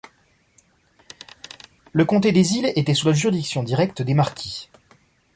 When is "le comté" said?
1.93-2.31